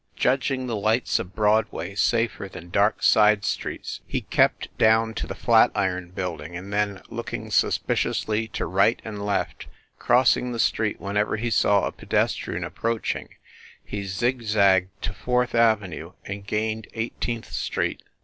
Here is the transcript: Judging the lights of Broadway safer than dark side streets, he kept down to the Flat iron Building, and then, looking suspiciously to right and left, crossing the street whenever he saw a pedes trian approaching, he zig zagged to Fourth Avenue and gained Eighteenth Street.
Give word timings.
Judging 0.15 0.65
the 0.65 0.75
lights 0.75 1.19
of 1.19 1.35
Broadway 1.35 1.93
safer 1.93 2.47
than 2.49 2.71
dark 2.71 3.03
side 3.03 3.45
streets, 3.45 4.01
he 4.07 4.21
kept 4.21 4.75
down 4.79 5.13
to 5.13 5.27
the 5.27 5.35
Flat 5.35 5.69
iron 5.75 6.09
Building, 6.09 6.57
and 6.57 6.73
then, 6.73 7.03
looking 7.09 7.51
suspiciously 7.51 8.47
to 8.47 8.65
right 8.65 8.99
and 9.05 9.23
left, 9.23 9.67
crossing 9.99 10.53
the 10.53 10.57
street 10.57 10.99
whenever 10.99 11.37
he 11.37 11.51
saw 11.51 11.85
a 11.85 11.91
pedes 11.91 12.35
trian 12.35 12.65
approaching, 12.65 13.29
he 13.85 14.01
zig 14.03 14.41
zagged 14.41 14.89
to 15.03 15.13
Fourth 15.13 15.53
Avenue 15.53 16.13
and 16.25 16.47
gained 16.47 16.87
Eighteenth 16.95 17.51
Street. 17.51 18.01